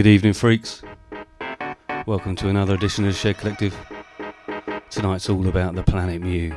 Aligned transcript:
Good 0.00 0.06
evening, 0.06 0.32
freaks. 0.32 0.80
Welcome 2.06 2.34
to 2.36 2.48
another 2.48 2.72
edition 2.72 3.04
of 3.04 3.12
the 3.12 3.18
Shed 3.18 3.36
Collective. 3.36 3.76
Tonight's 4.88 5.28
all 5.28 5.46
about 5.46 5.74
the 5.74 5.82
planet 5.82 6.22
Mu. 6.22 6.52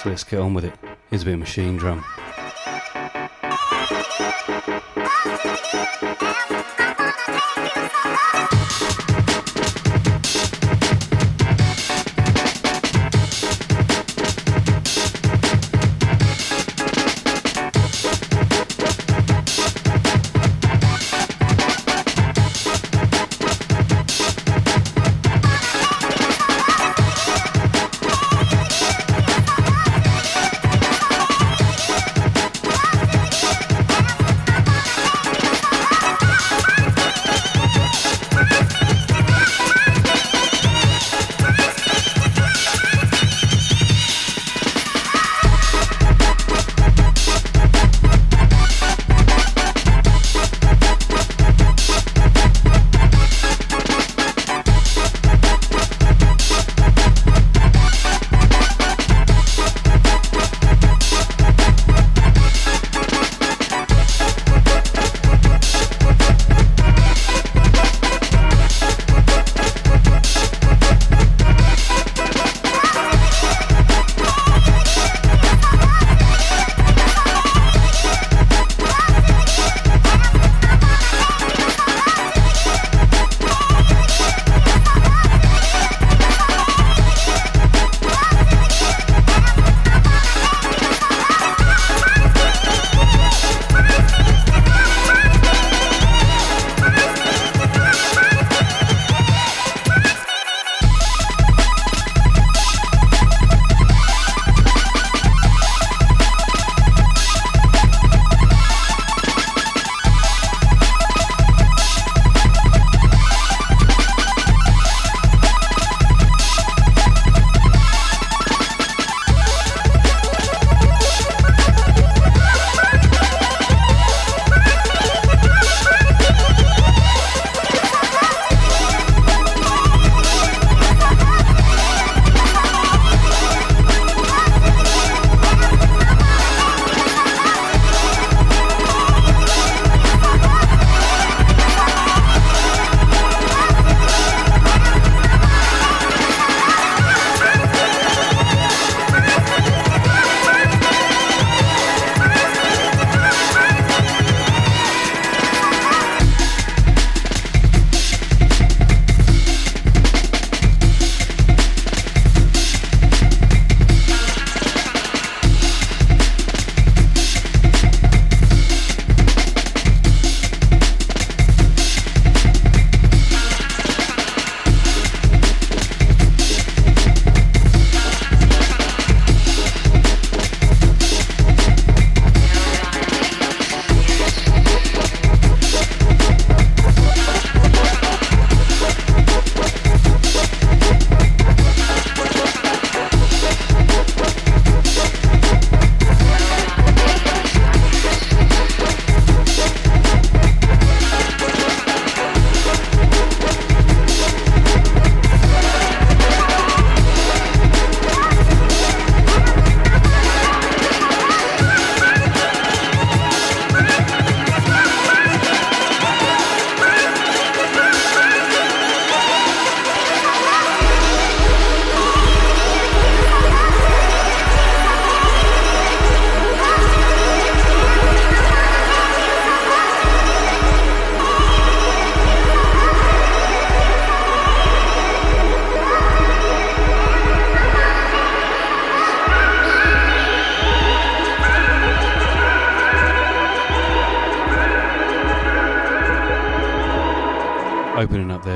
So 0.00 0.08
let's 0.08 0.24
get 0.24 0.40
on 0.40 0.52
with 0.52 0.64
it. 0.64 0.74
Here's 1.10 1.22
a 1.22 1.26
bit 1.26 1.34
of 1.34 1.40
Machinedrum. 1.42 2.02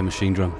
Machinedrum 0.08 0.55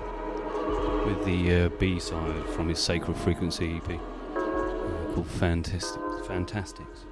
with 1.07 1.25
the 1.25 1.55
uh, 1.55 1.69
B 1.79 1.99
side 1.99 2.45
from 2.51 2.69
his 2.69 2.79
Sacred 2.79 3.17
Frequency 3.17 3.77
EP 3.77 3.99
uh, 4.37 5.15
called 5.15 5.27
Fantastic, 5.27 6.03
Fantastics. 6.27 7.07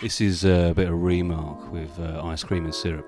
This 0.00 0.20
is 0.20 0.44
a 0.44 0.72
bit 0.76 0.88
of 0.88 0.94
Remarc 0.94 1.70
with 1.70 1.90
uh, 1.98 2.24
ice 2.24 2.44
cream 2.44 2.66
and 2.66 2.74
syrup. 2.74 3.04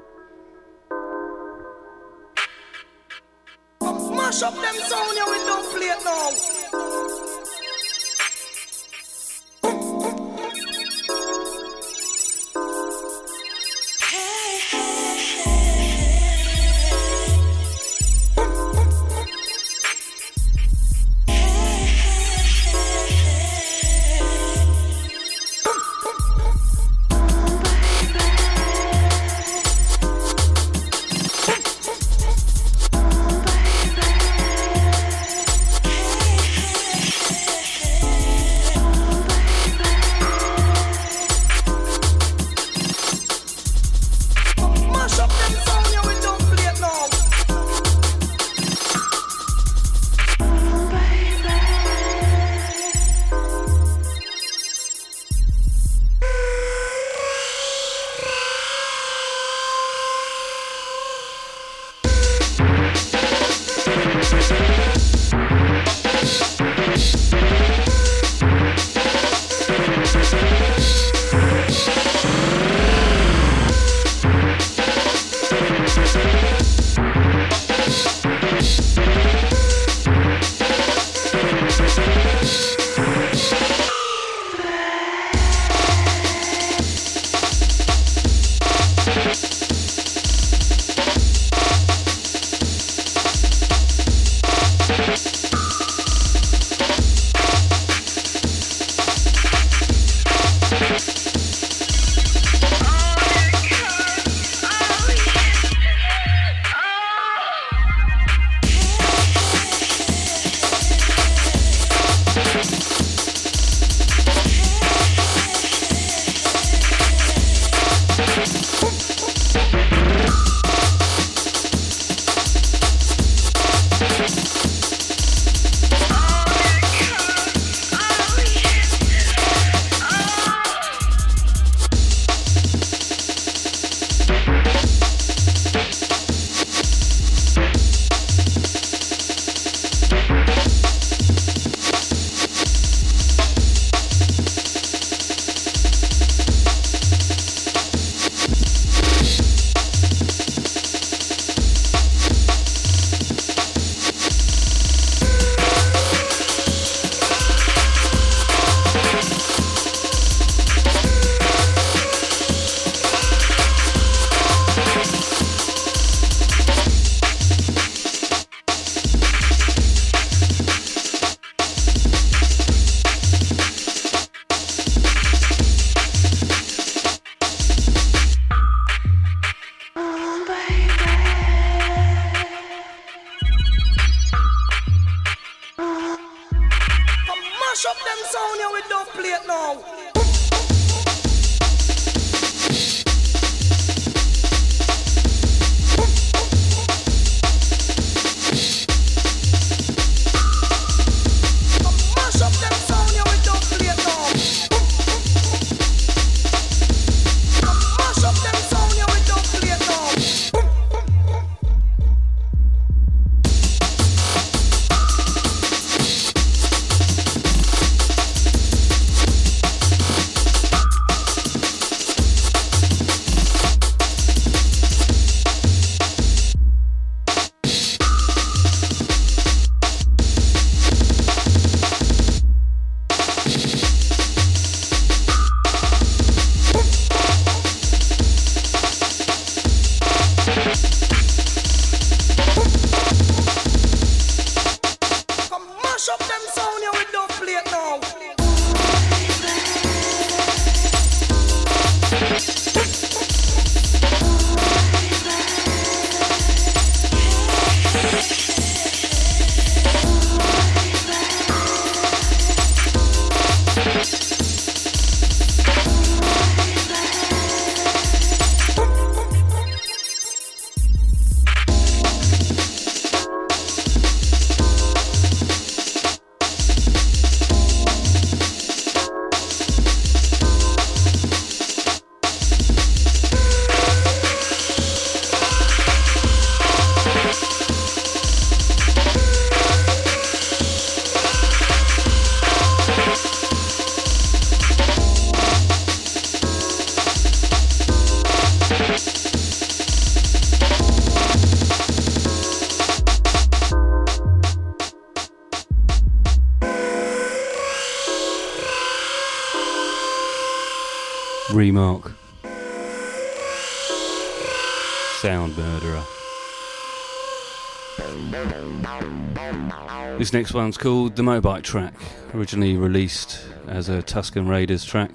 This 320.24 320.32
next 320.32 320.54
one's 320.54 320.78
called 320.78 321.16
The 321.16 321.22
Motorbike 321.22 321.64
Track, 321.64 321.92
originally 322.32 322.78
released 322.78 323.44
as 323.68 323.90
a 323.90 324.02
Tusken 324.02 324.48
Raiders 324.48 324.82
track, 324.82 325.10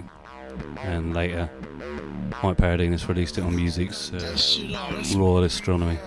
and 0.84 1.16
later 1.16 1.50
Mike 2.44 2.58
Paradinas 2.58 3.08
released 3.08 3.40
it 3.40 3.44
on 3.44 3.56
µ-Ziq's 3.56 4.14
uh, 4.14 5.18
Royal 5.18 5.46
Astronomy. 5.46 5.98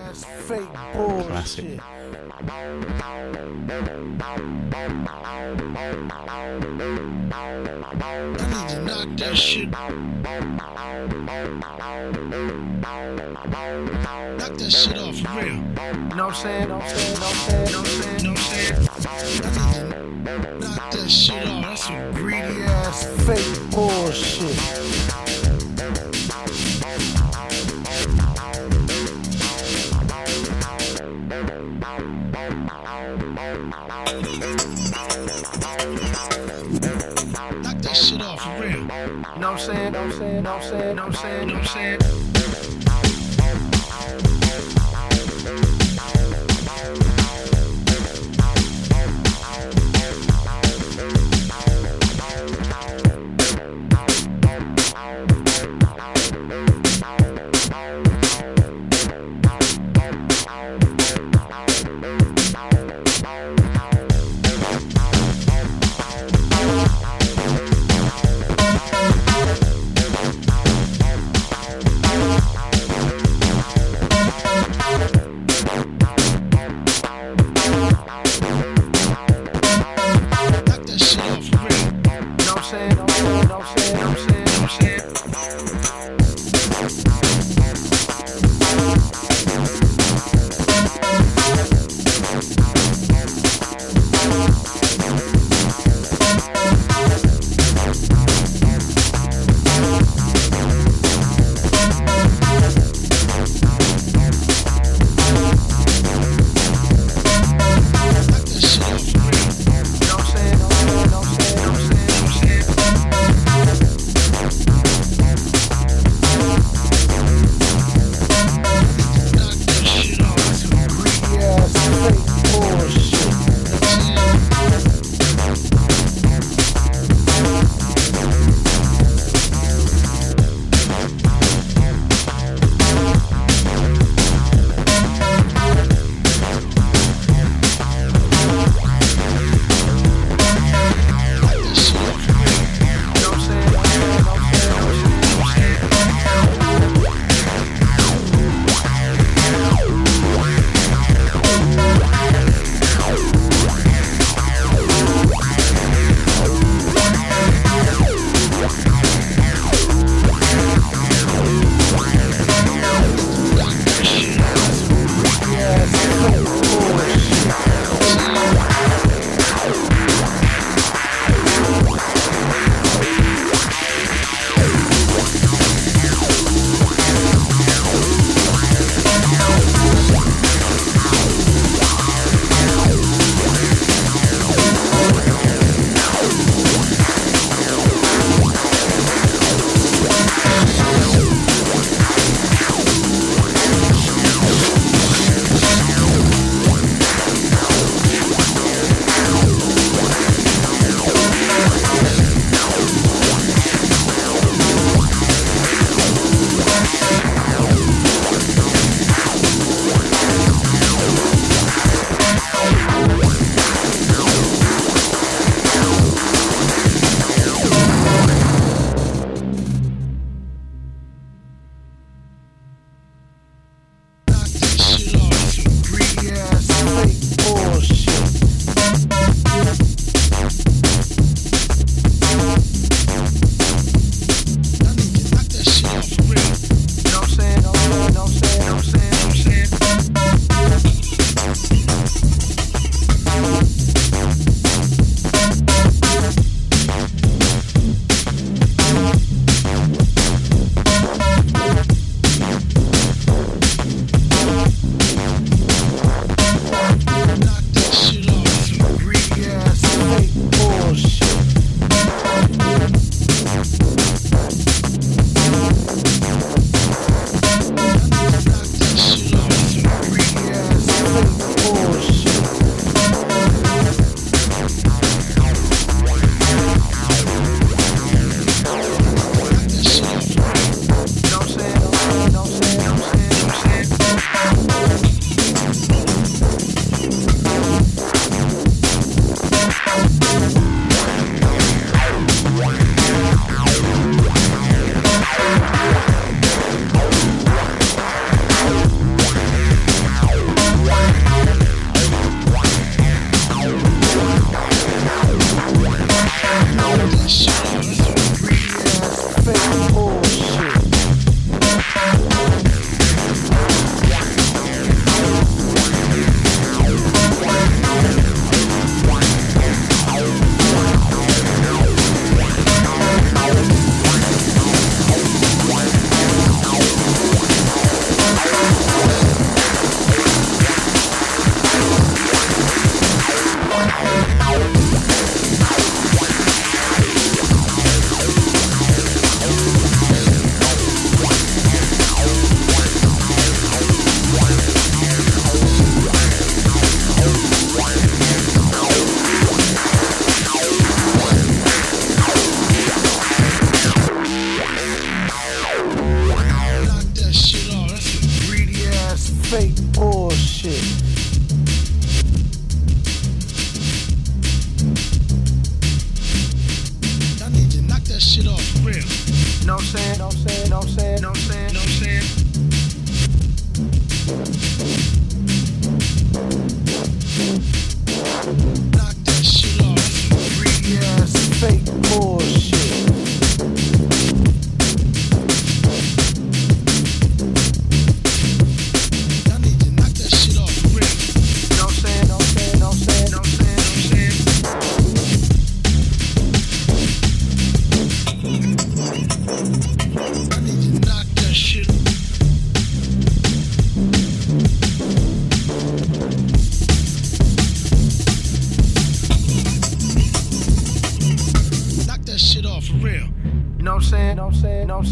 Classic. 1.27 1.81
I 1.81 2.07
need 8.55 8.69
to 8.69 8.81
knock 8.85 9.09
that 9.17 9.35
shit. 9.35 9.69
Knock 9.69 9.91
that 14.59 14.71
shit 14.71 14.97
off 14.97 15.19
real. 15.35 15.47
You 15.47 15.61
know 16.15 16.27
what 16.27 16.35
I'm 16.35 16.35
saying? 16.35 16.69
Know 16.69 16.77
what 16.77 16.85
I'm 16.85 16.89
saying? 16.89 17.13
Know 17.13 17.25
what 17.25 17.25
I'm 17.25 17.49
saying? 17.49 17.62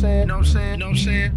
saying? 0.02 0.28
Know 0.28 0.38
what 0.38 0.48
I'm 0.48 0.52
saying? 0.52 0.80
Know 0.80 0.86
what 0.88 0.92
I'm 0.92 0.98
saying? 0.98 1.32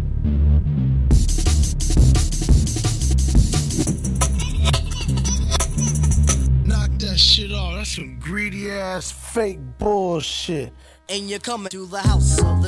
Knock 6.65 6.89
that 6.99 7.19
shit 7.19 7.51
off. 7.51 7.75
That's 7.75 7.95
some 7.95 8.17
greedy 8.19 8.71
ass 8.71 9.11
fake 9.11 9.59
bullshit. 9.77 10.73
And 11.07 11.29
you're 11.29 11.37
coming 11.37 11.69
to 11.69 11.85
the 11.85 11.99
house 11.99 12.41
of 12.41 12.63
the 12.63 12.64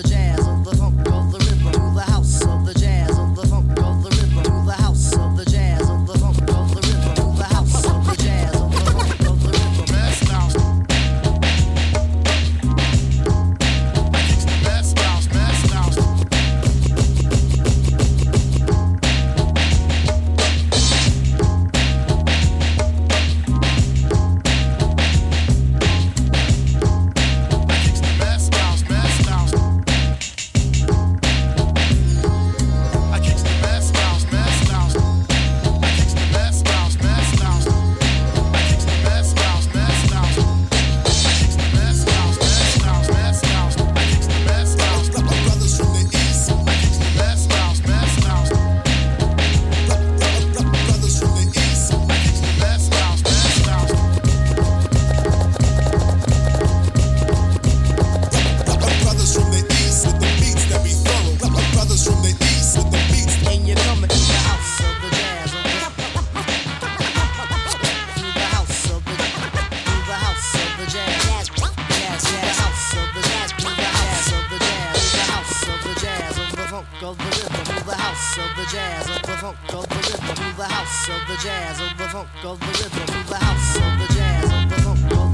of 81.09 81.27
the 81.27 81.37
jazz, 81.41 81.79
of 81.79 81.97
the 81.97 82.03
funk, 82.09 82.27
of 82.43 82.59
the 82.59 82.65
rhythm, 82.65 83.19
of 83.19 83.29
the 83.29 83.35
house, 83.35 83.75
of 83.77 84.07
the 84.07 84.13
jazz, 84.13 84.43
of 84.43 84.69
the 84.69 85.07
funk, 85.07 85.26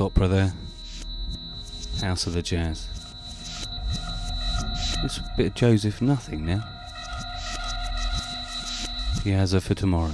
Opera 0.00 0.28
there. 0.28 0.52
House 2.00 2.26
of 2.26 2.32
the 2.32 2.42
Jazz. 2.42 2.88
It's 5.04 5.18
a 5.18 5.34
bit 5.36 5.46
of 5.46 5.54
Joseph 5.54 6.02
Nothing 6.02 6.46
now. 6.46 6.64
Piazza 9.22 9.60
for 9.60 9.74
tomorrow. 9.74 10.12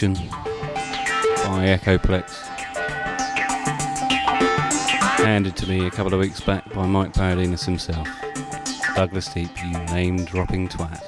Seduction 0.00 0.30
by 0.30 1.66
Echoplex. 1.76 2.30
Handed 5.18 5.56
to 5.56 5.66
me 5.66 5.86
a 5.86 5.90
couple 5.90 6.14
of 6.14 6.20
weeks 6.20 6.40
back 6.40 6.66
by 6.72 6.86
Mike 6.86 7.12
Paradinas 7.12 7.66
himself. 7.66 8.08
Douglas 8.94 9.28
Deep, 9.34 9.50
you 9.62 9.72
name 9.94 10.24
dropping 10.24 10.70
twat. 10.70 11.02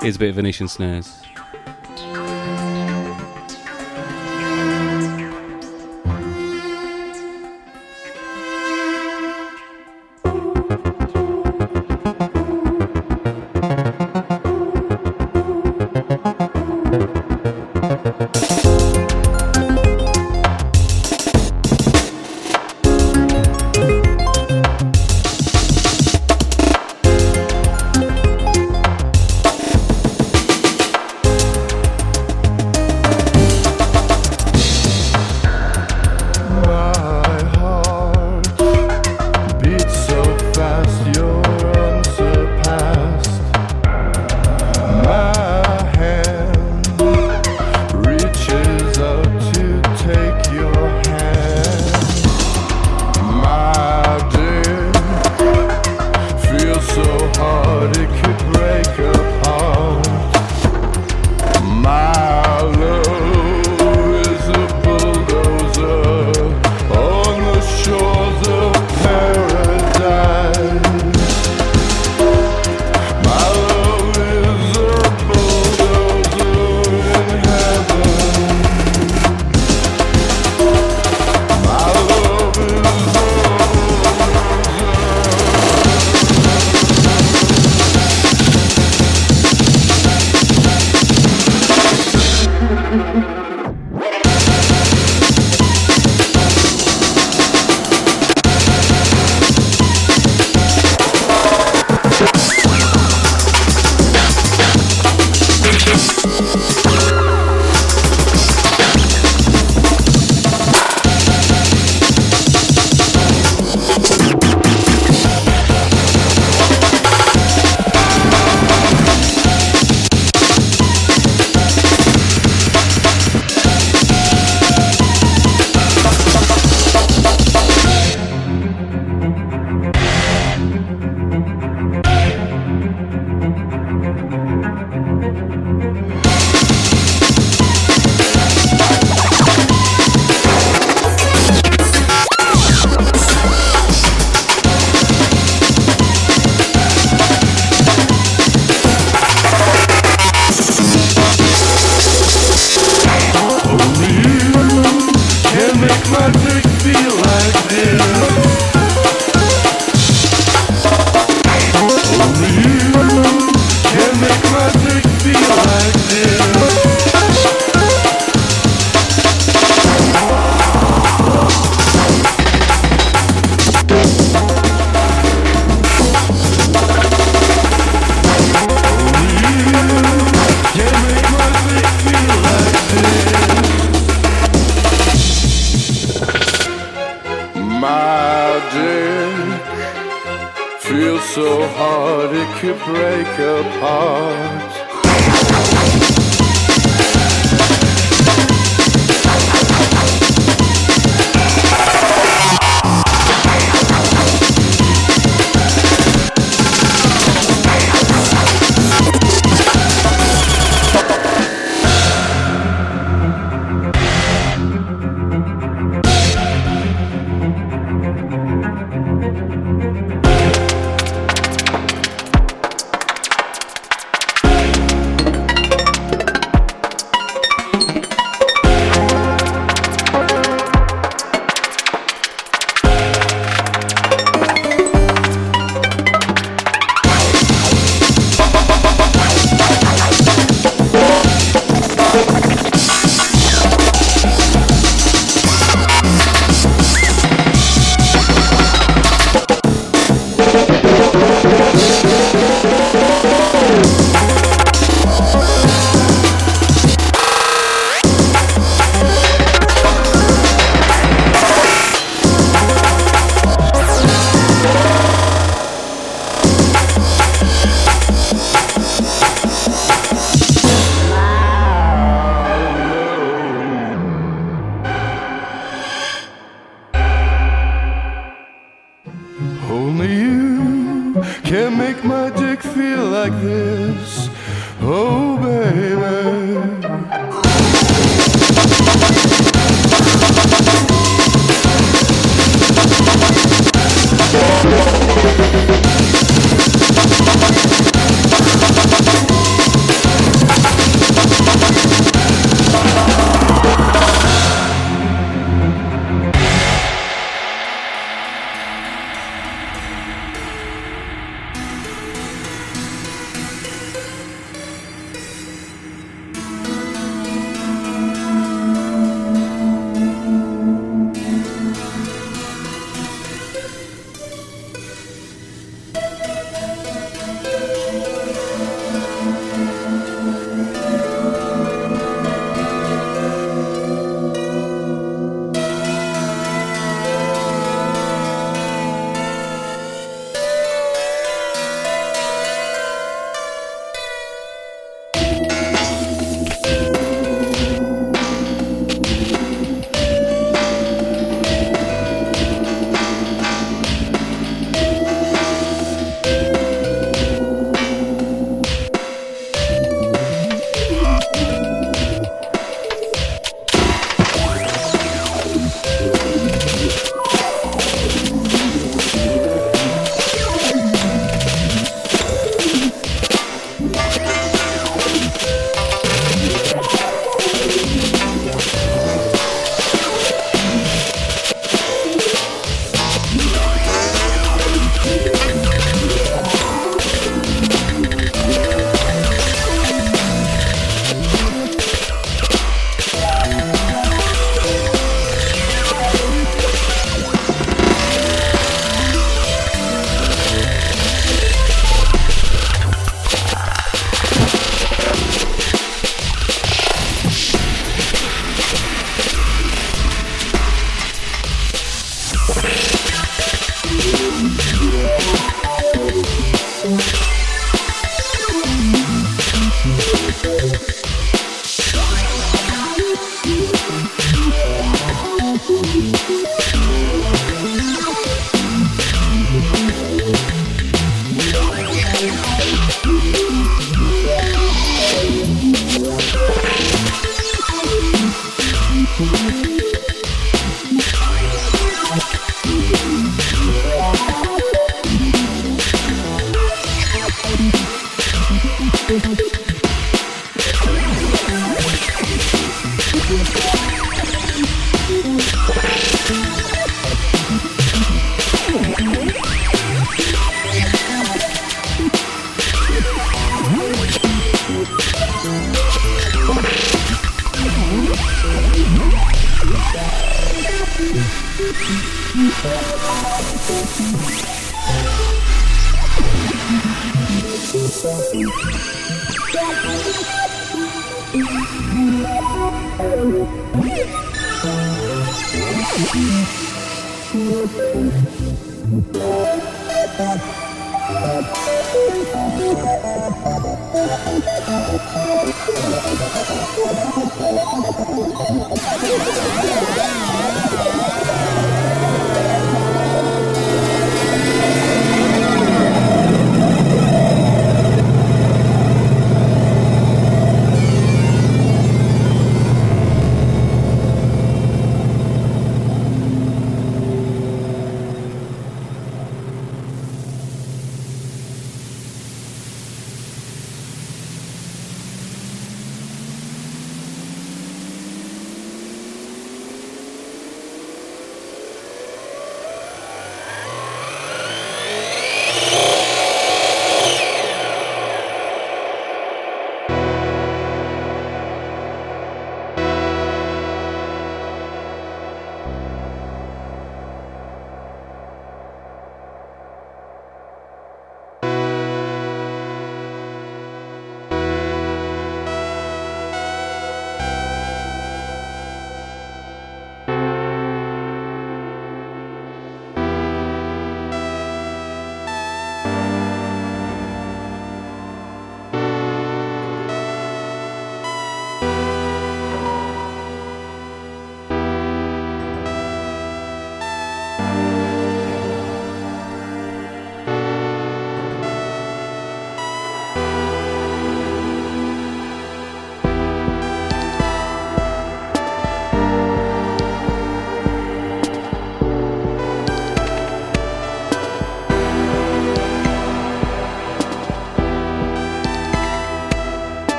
Here's 0.00 0.16
a 0.16 0.18
bit 0.18 0.30
of 0.30 0.36
Venetian 0.36 0.66
snares. 0.66 1.23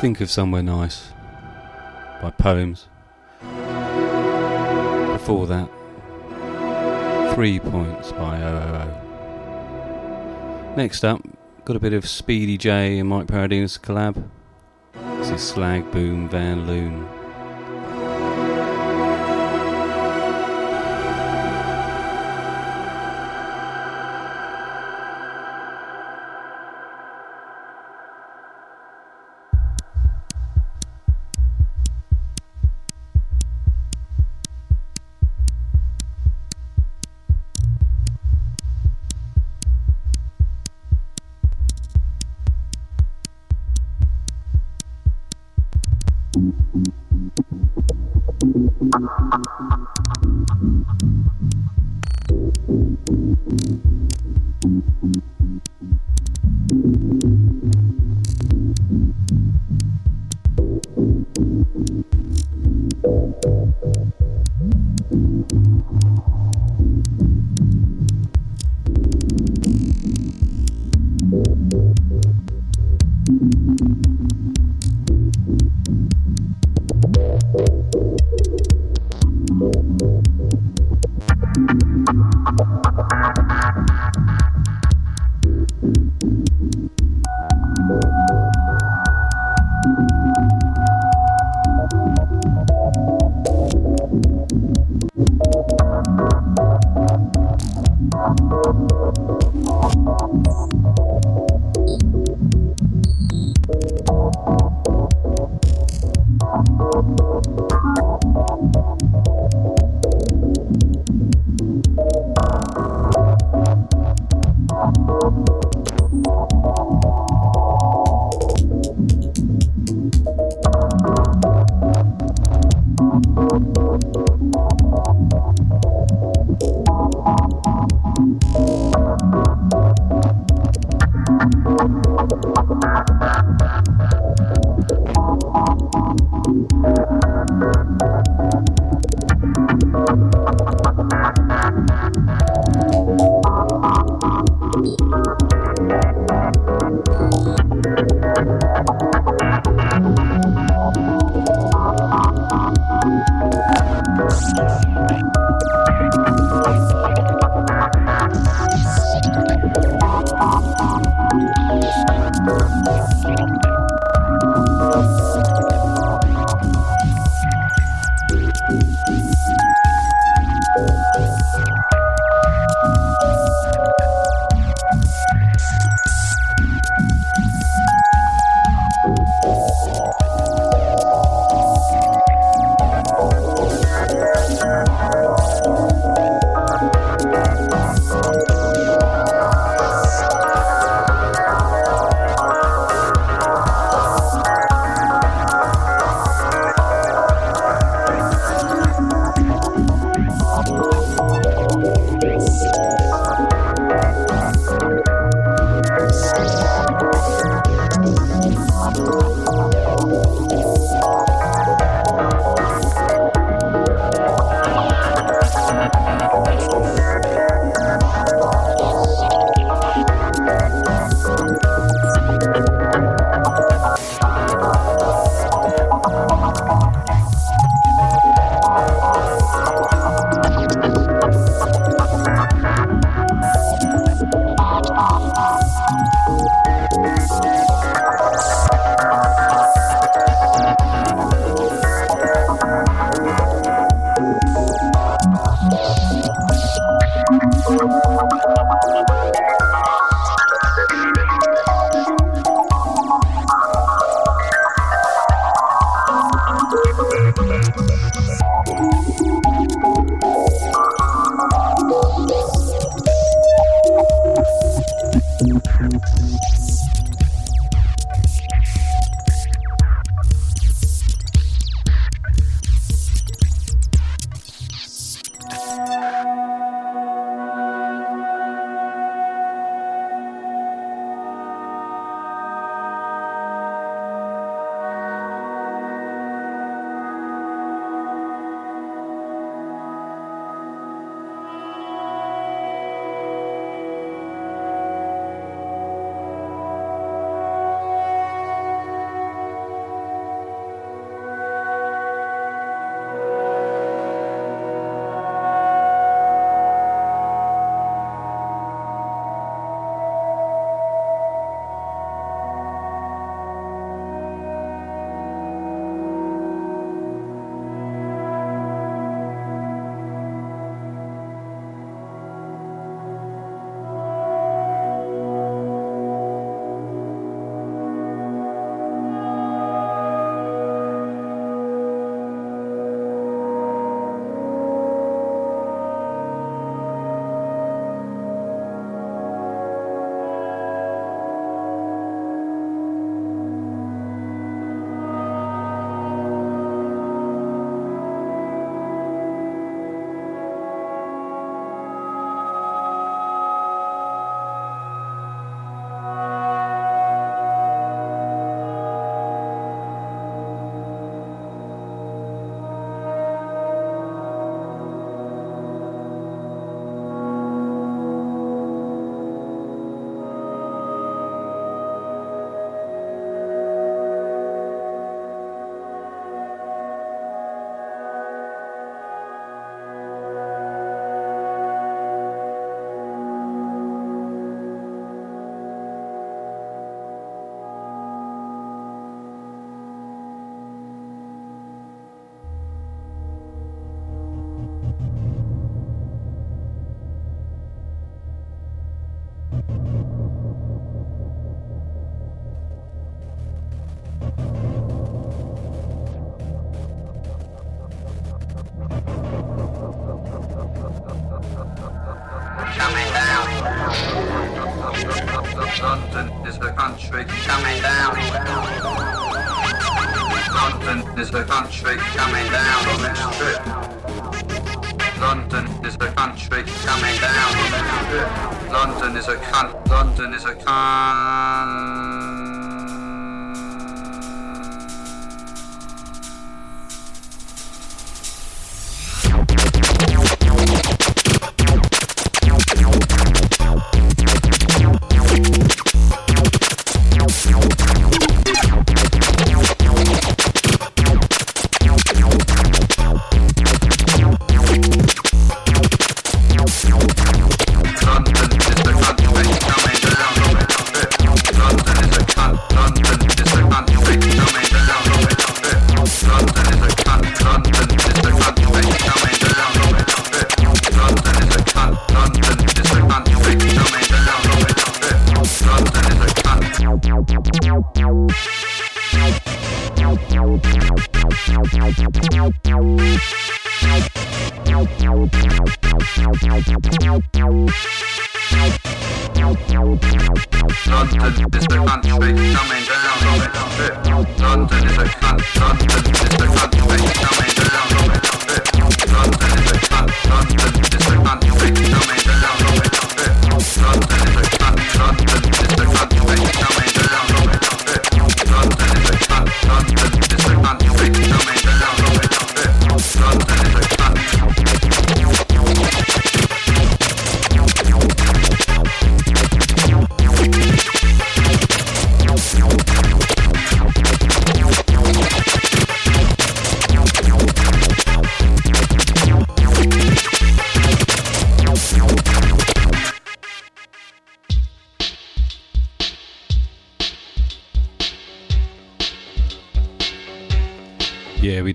Think 0.00 0.22
of 0.22 0.30
Somewhere 0.30 0.62
Nice 0.62 1.12
by 2.22 2.30
Poems. 2.30 2.88
Before 5.12 5.46
that, 5.46 5.68
Three 7.34 7.60
Points 7.60 8.10
by 8.12 8.40
OOO. 8.40 8.88
Next 10.74 11.04
up, 11.04 11.20
got 11.66 11.76
a 11.76 11.80
bit 11.80 11.92
of 11.92 12.08
Speedy 12.08 12.56
J 12.56 12.98
and 12.98 13.10
Mike 13.10 13.26
Paradinas 13.26 13.78
collab. 13.78 14.26
This 15.18 15.28
is 15.28 15.42
Slag 15.42 15.90
Boom 15.90 16.30
Van 16.30 16.66
Loon. 16.66 17.06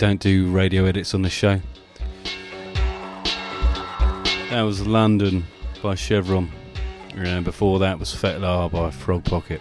don't 0.06 0.22
do 0.22 0.52
radio 0.52 0.86
edits 0.86 1.16
on 1.16 1.24
the 1.24 1.30
show. 1.32 1.60
That 4.52 4.62
was 4.62 4.86
London 4.86 5.46
by 5.82 5.96
Chevron. 5.96 6.52
And 7.16 7.44
before 7.44 7.80
that 7.80 7.98
was 7.98 8.14
Fetlar 8.14 8.72
by 8.72 8.92
Frog 8.92 9.24
Pocket. 9.24 9.60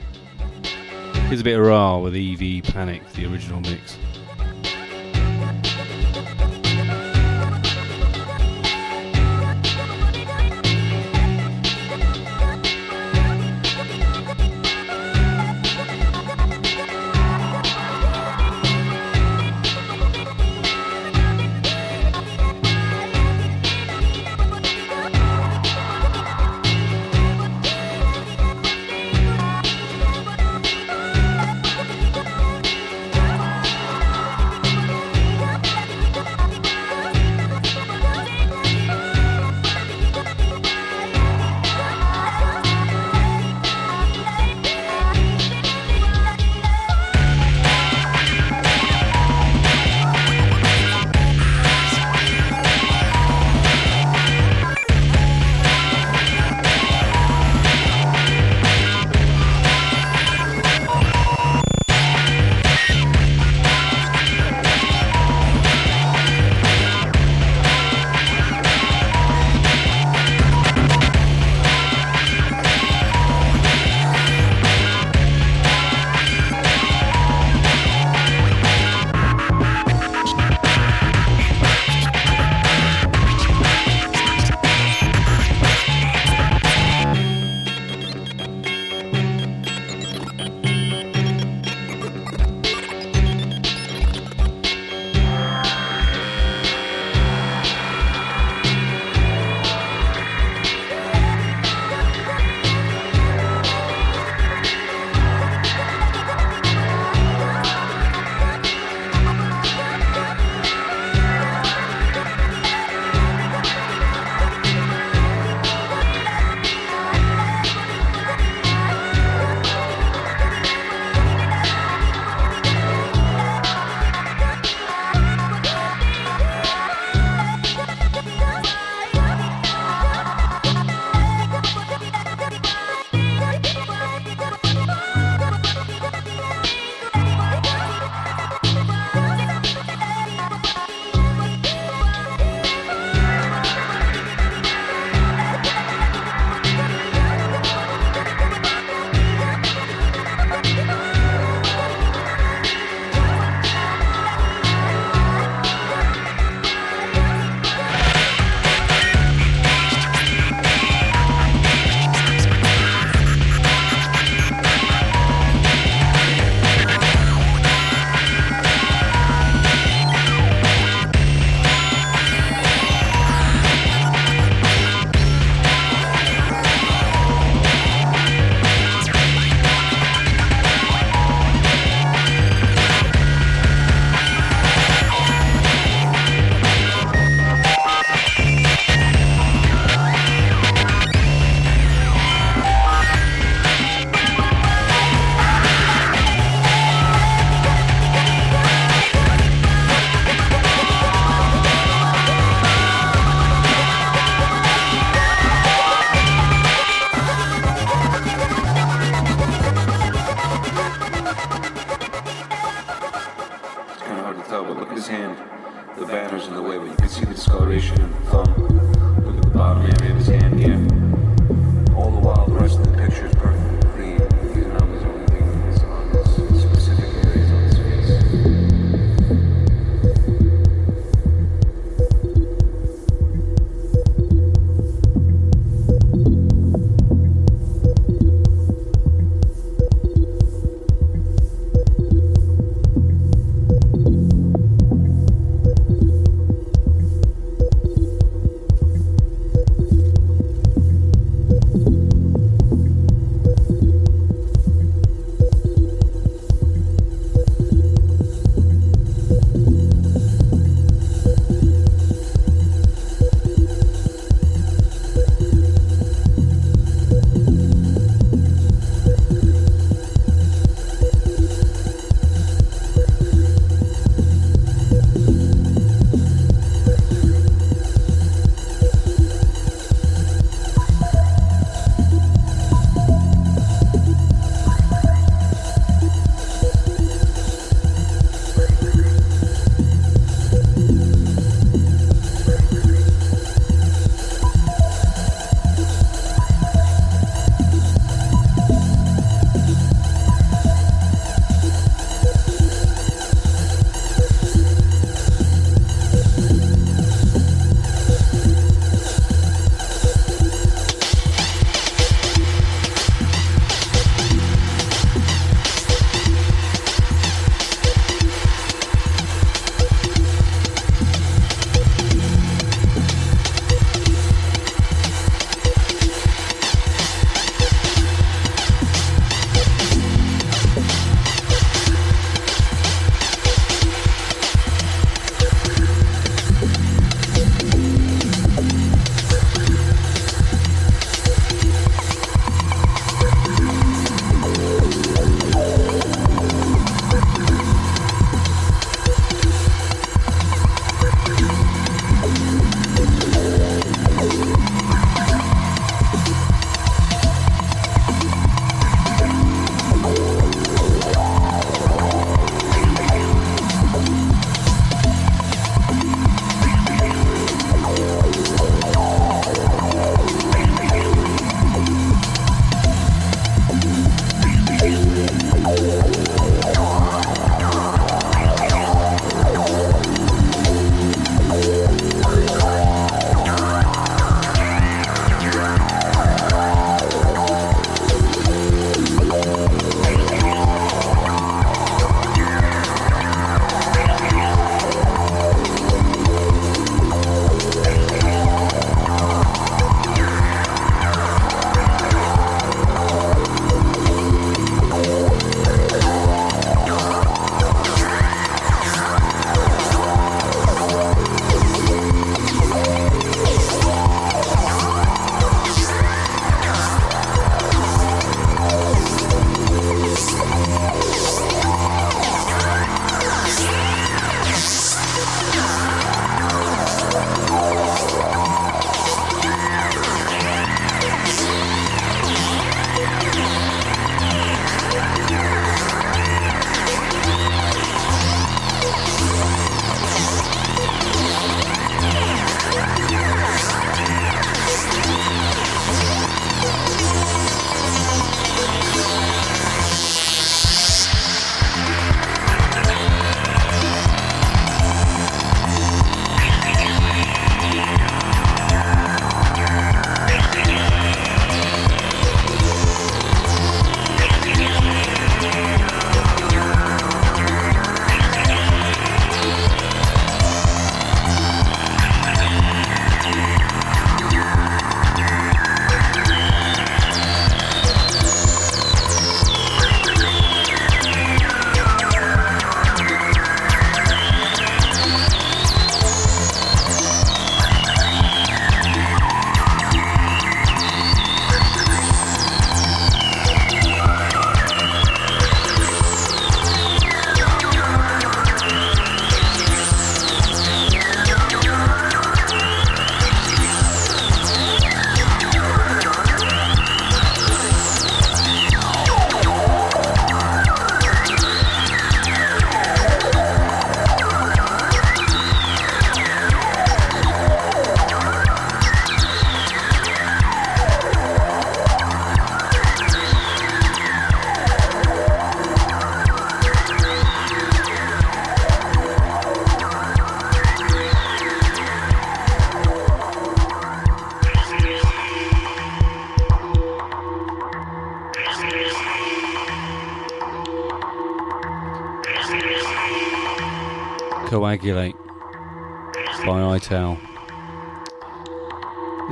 Here's 1.29 1.41
a 1.41 1.45
bit 1.45 1.59
of 1.59 1.65
Ra 1.65 1.97
with 1.97 2.15
EV 2.15 2.63
Panic, 2.63 3.11
the 3.15 3.25
original 3.25 3.63
mix. 3.63 3.84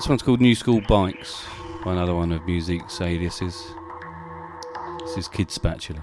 This 0.03 0.09
one's 0.09 0.23
called 0.25 0.41
New 0.41 0.57
School 0.57 0.81
Bikes 0.81 1.45
by 1.85 1.93
another 1.93 2.13
one 2.13 2.33
of 2.33 2.43
µ-Ziq's 2.43 3.01
aliases. 3.01 3.73
This 4.99 5.17
is 5.17 5.29
Kid 5.29 5.49
Spatula. 5.49 6.03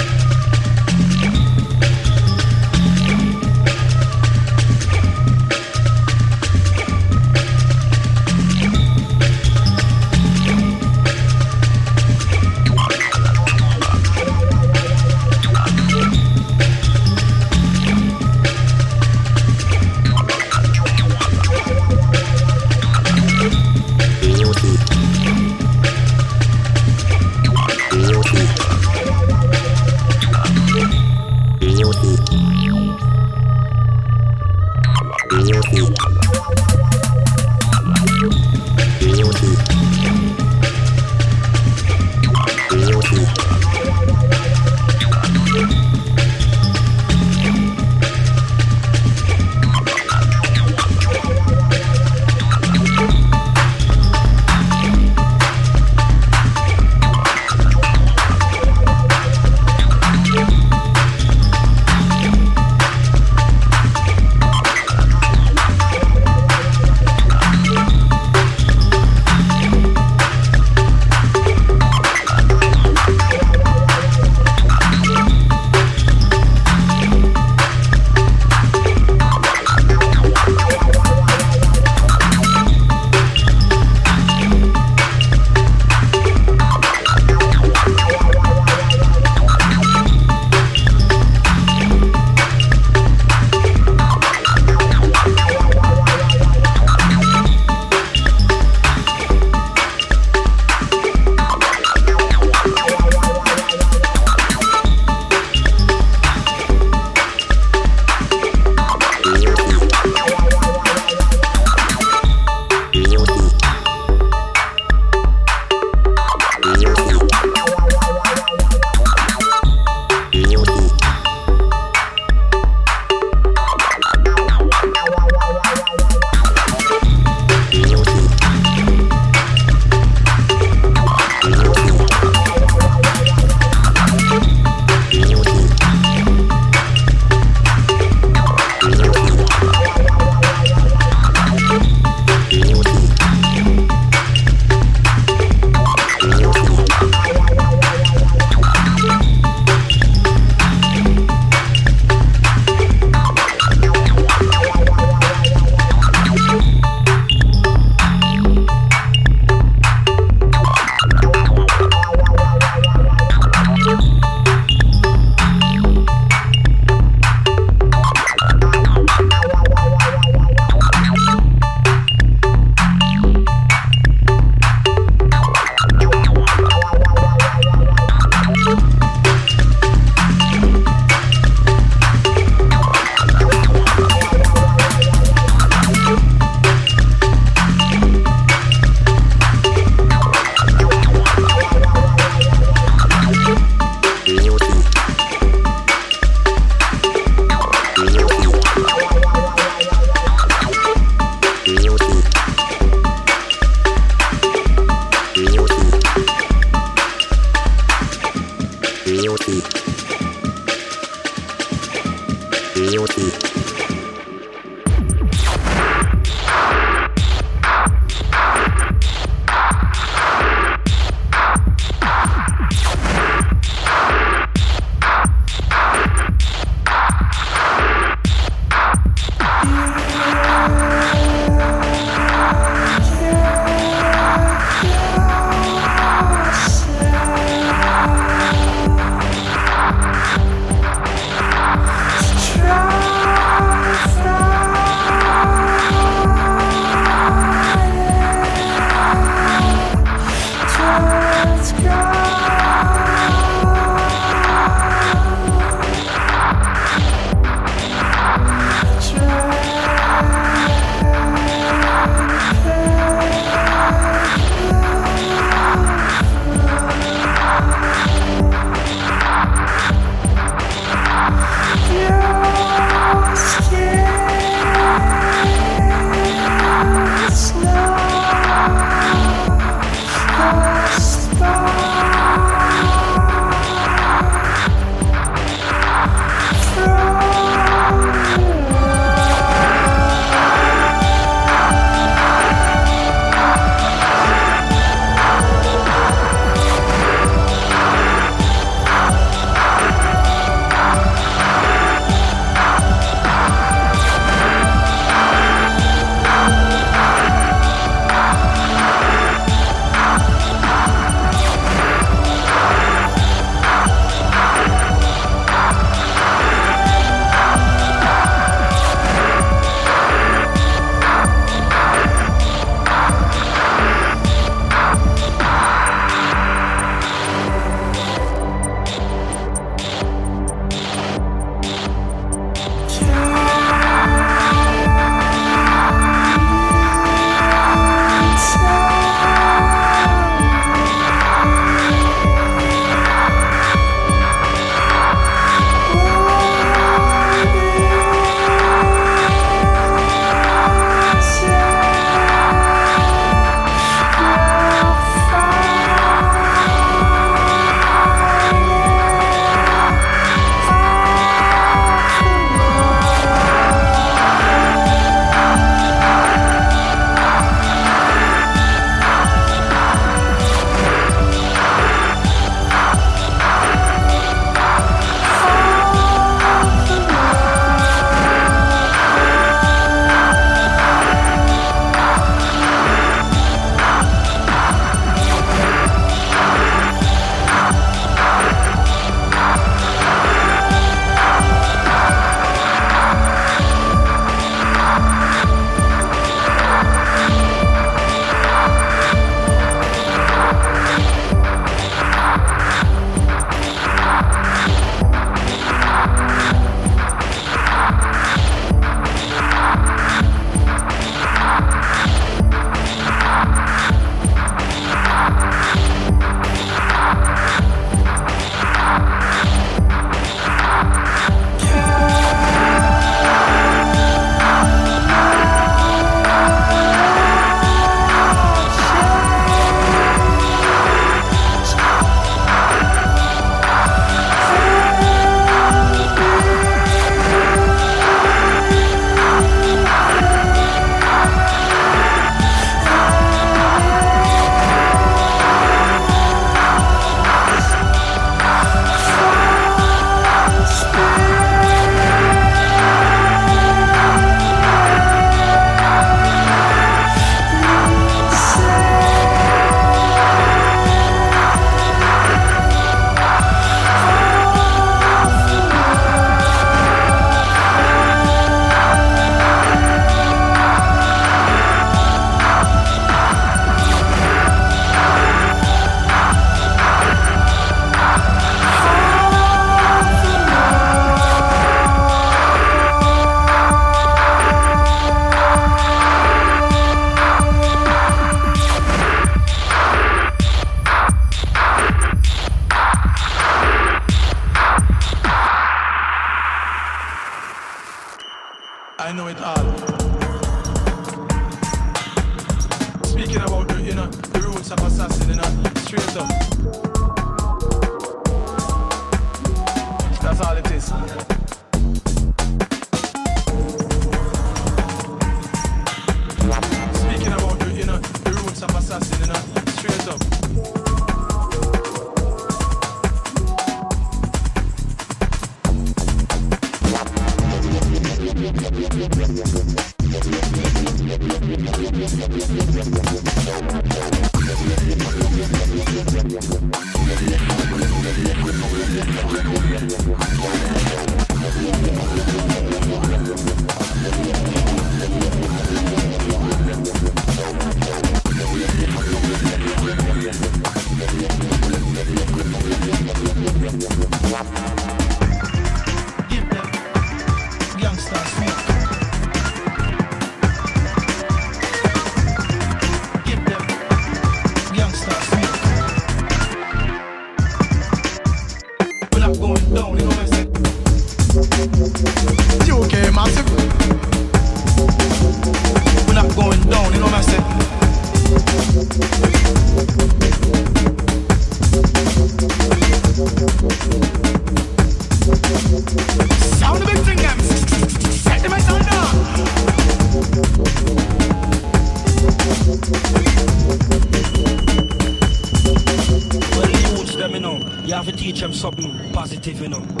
Something 598.61 599.11
positive, 599.11 599.59
you. 599.59 600.00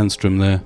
Landstrom 0.00 0.38
there 0.38 0.62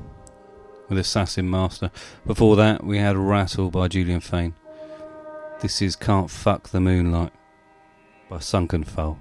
with 0.89 0.97
Assassin 0.97 1.51
Master. 1.51 1.91
Before 2.25 2.55
that, 2.55 2.85
we 2.85 2.99
had 2.99 3.17
Rattle 3.17 3.69
by 3.69 3.89
Julian 3.89 4.21
Fain. 4.21 4.55
This 5.61 5.83
is 5.83 5.97
Can't 5.97 6.31
Fuck 6.31 6.69
the 6.69 6.79
Moonlight 6.79 7.33
by 8.31 8.39
Sunken 8.39 8.85
Foal. 8.85 9.19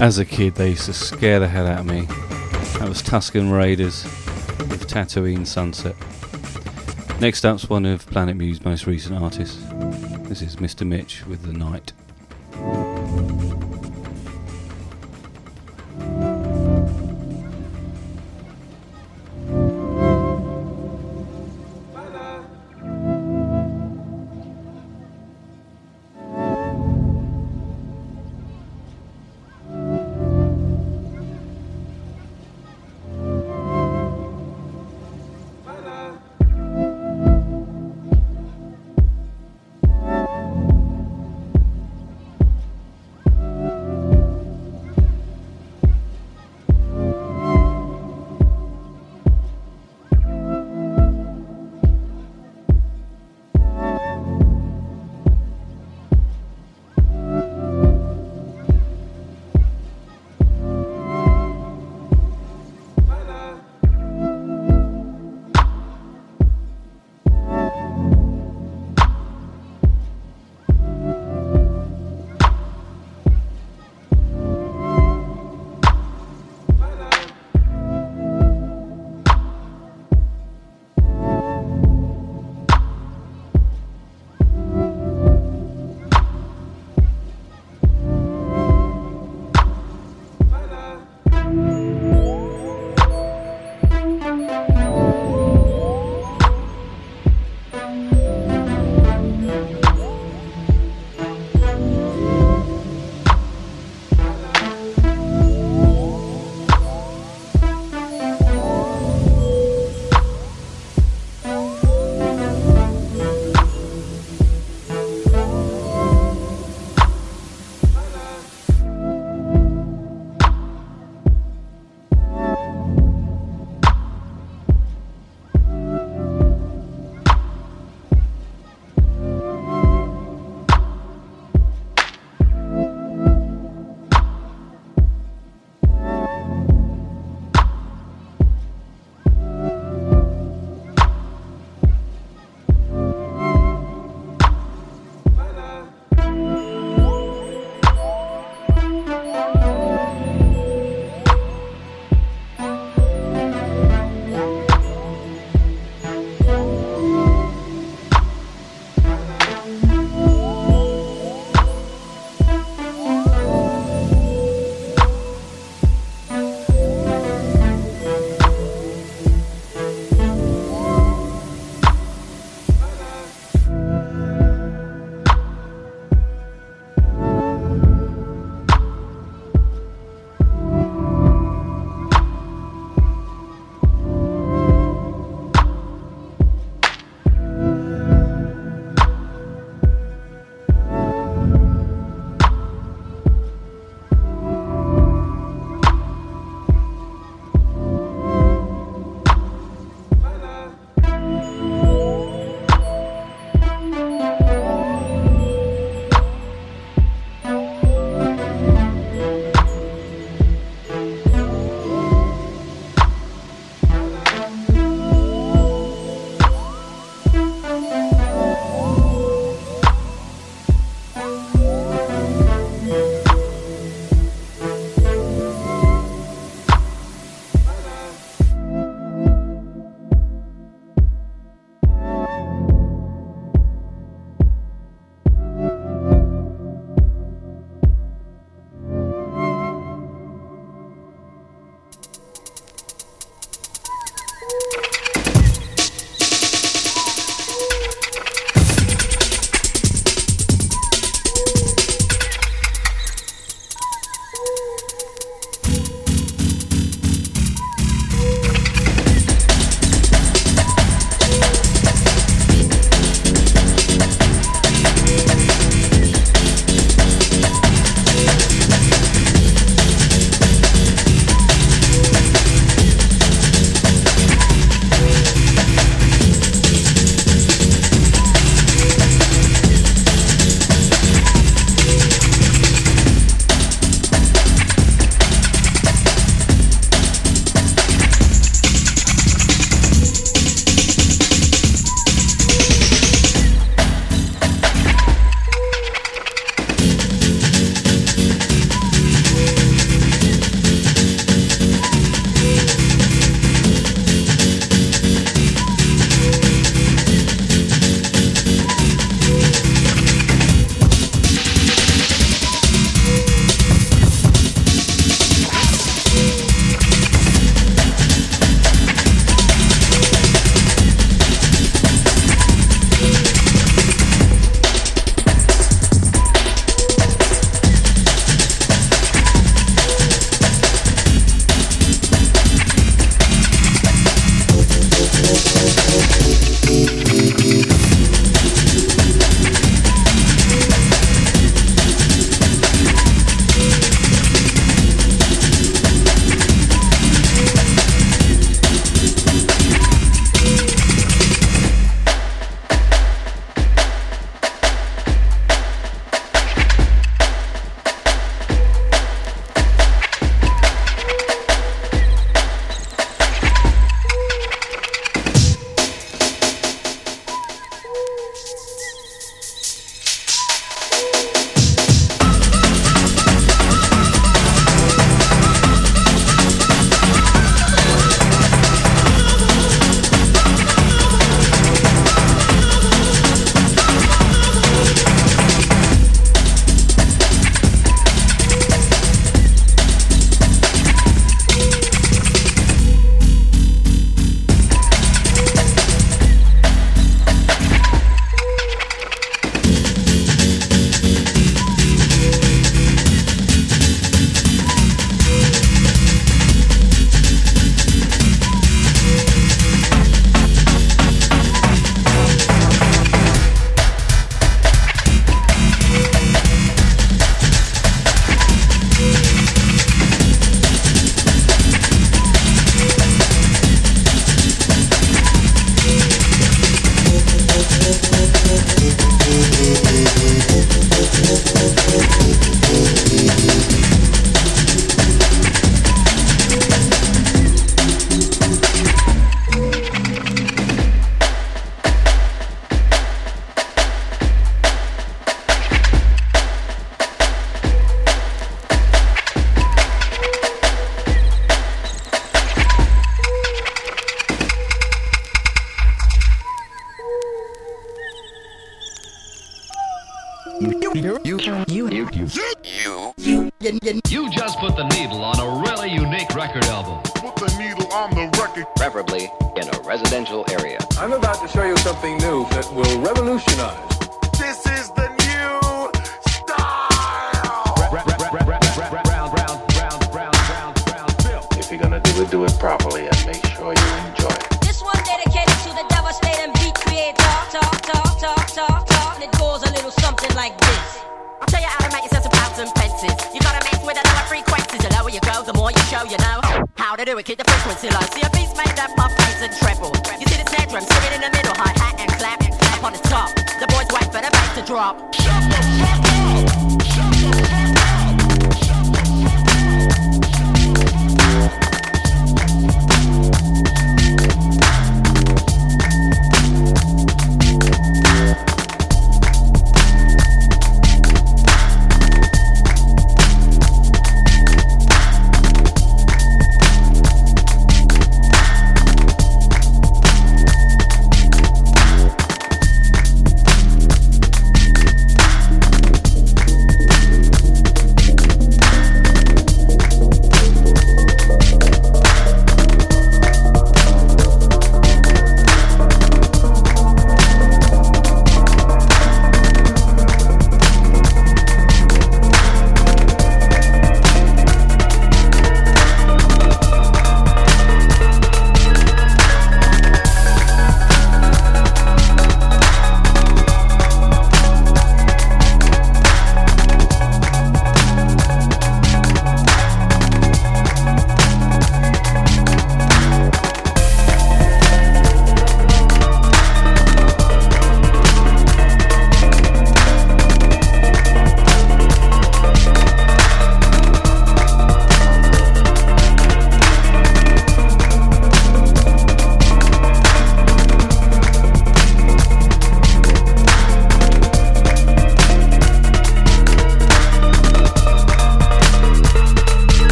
As 0.00 0.18
a 0.18 0.24
kid, 0.24 0.54
they 0.54 0.70
used 0.70 0.84
to 0.84 0.92
scare 0.92 1.40
the 1.40 1.48
hell 1.48 1.66
out 1.66 1.80
of 1.80 1.86
me. 1.86 2.02
That 2.78 2.88
was 2.88 3.02
Tusken 3.02 3.50
Raiders 3.50 4.04
with 4.68 4.86
Tatooine 4.86 5.44
Sunset. 5.44 5.96
Next 7.20 7.44
up's 7.44 7.68
one 7.68 7.84
of 7.84 8.06
Planet 8.06 8.36
Mu's 8.36 8.64
most 8.64 8.86
recent 8.86 9.20
artists. 9.20 9.60
This 10.28 10.40
is 10.40 10.56
Mr. 10.56 10.86
Mitch 10.86 11.26
with 11.26 11.42
The 11.42 11.52
Night. 11.52 11.92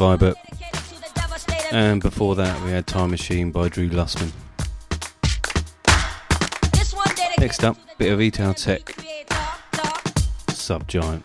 Vibert. 0.00 0.34
And 1.70 2.00
before 2.00 2.34
that, 2.36 2.64
we 2.64 2.70
had 2.70 2.86
Time 2.86 3.10
Machine 3.10 3.50
by 3.50 3.68
Drew 3.68 3.90
Lustman. 3.90 4.32
Next 7.38 7.62
up, 7.62 7.76
bit 7.98 8.10
of 8.10 8.18
Ital 8.18 8.54
Tek. 8.54 8.86
Subgiant. 10.48 11.22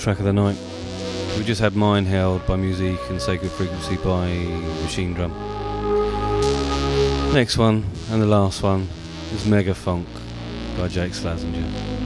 Track 0.00 0.18
of 0.18 0.24
the 0.24 0.32
night. 0.32 0.56
We 1.36 1.44
just 1.44 1.60
had 1.60 1.76
Mine 1.76 2.06
Held 2.06 2.46
by 2.46 2.56
µ-Ziq 2.56 3.10
and 3.10 3.20
Sacred 3.20 3.50
Frequency 3.50 3.96
by 3.96 4.28
Machinedrum. 4.80 5.30
Next 7.34 7.58
one, 7.58 7.84
and 8.10 8.22
the 8.22 8.26
last 8.26 8.62
one, 8.62 8.88
is 9.34 9.44
Mega 9.44 9.74
Funk 9.74 10.08
by 10.78 10.88
Jake 10.88 11.12
Slazenger. 11.12 11.99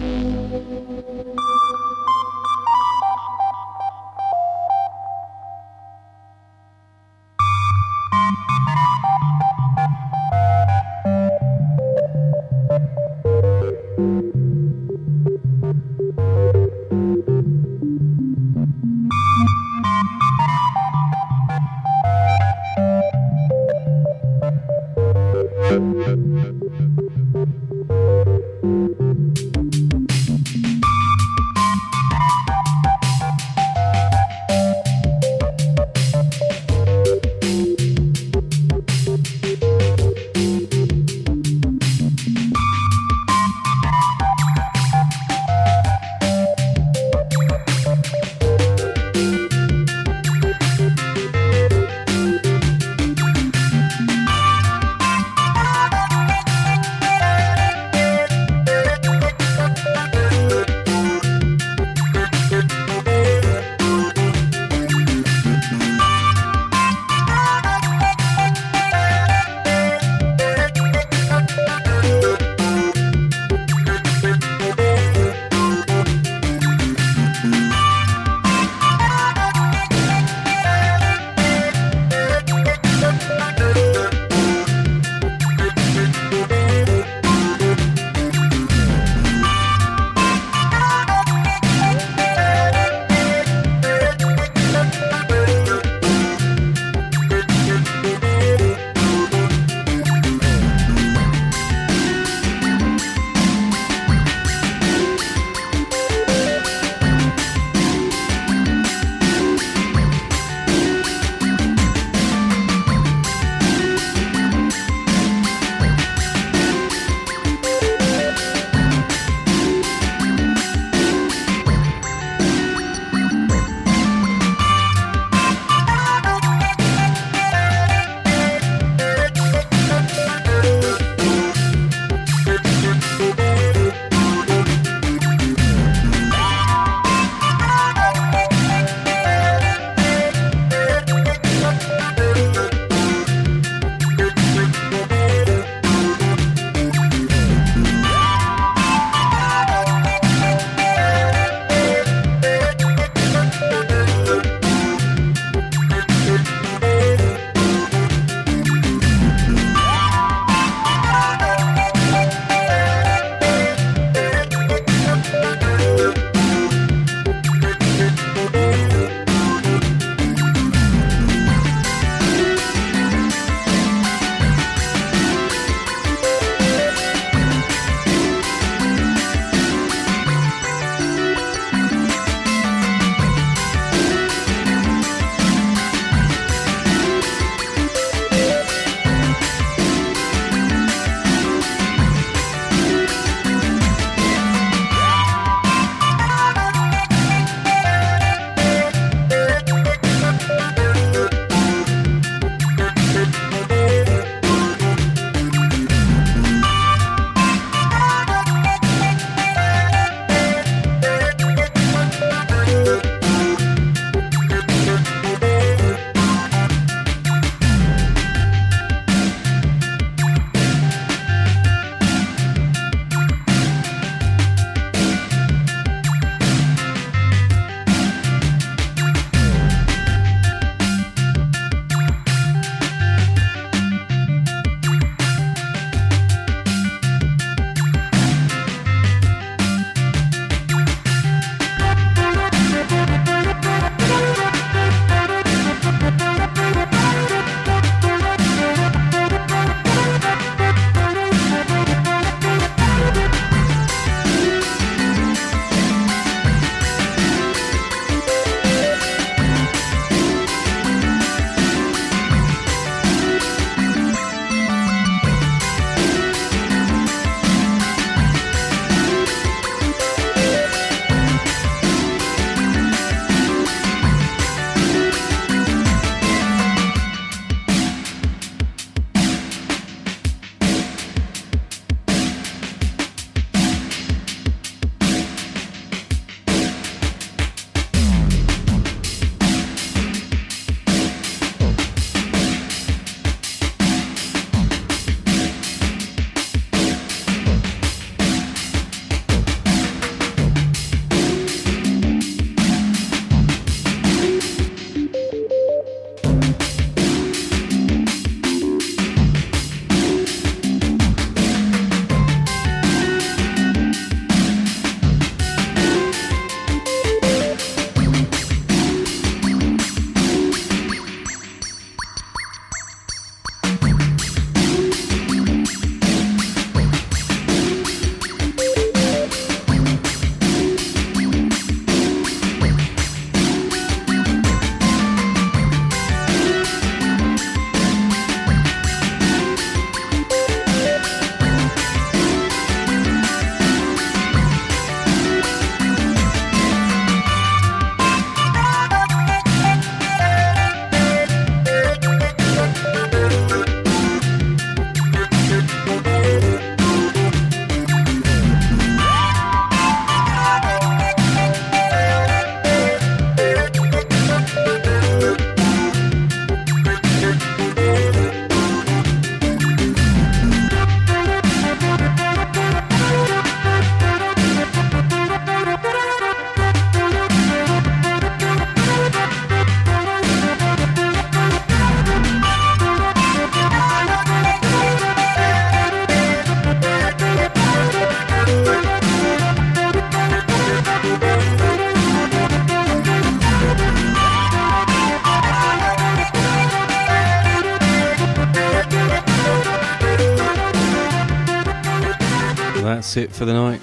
That's 403.15 403.31
it 403.31 403.37
for 403.37 403.45
the 403.45 403.53
night. 403.53 403.81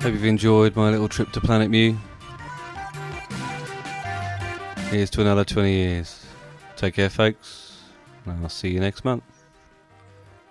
Hope 0.00 0.12
you've 0.12 0.24
enjoyed 0.24 0.76
my 0.76 0.90
little 0.90 1.08
trip 1.08 1.32
to 1.32 1.40
Planet 1.40 1.70
Mu. 1.70 1.96
Here's 4.90 5.10
to 5.10 5.22
another 5.22 5.44
20 5.44 5.72
years. 5.72 6.24
Take 6.76 6.94
care, 6.94 7.10
folks. 7.10 7.82
And 8.26 8.40
I'll 8.42 8.48
see 8.48 8.68
you 8.68 8.78
next 8.78 9.04
month. 9.04 9.24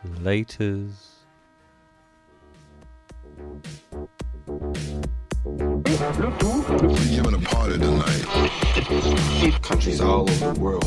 Laters. 0.05 0.91
We're 5.45 5.81
giving 7.09 7.35
a 7.35 7.39
party 7.39 7.77
tonight. 7.77 9.61
Countries 9.61 10.01
all 10.01 10.29
over 10.29 10.53
the 10.53 10.59
world. 10.59 10.85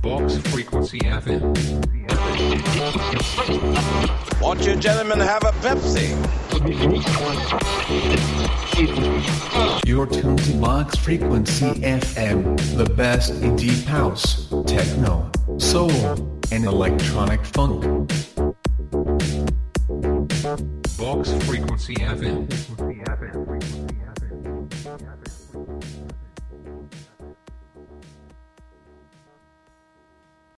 Box 0.00 0.38
Frequency 0.50 1.00
FM. 1.00 1.52
Won't 4.40 4.66
you 4.66 4.76
gentlemen 4.76 5.20
have 5.20 5.43
to 10.06 10.58
Box 10.60 10.96
Frequency 10.96 11.66
FM, 11.66 12.76
the 12.76 12.84
best 12.94 13.30
in 13.42 13.54
deep 13.54 13.84
house, 13.84 14.48
techno, 14.66 15.30
soul, 15.58 15.92
and 16.50 16.64
electronic 16.64 17.44
funk. 17.44 18.10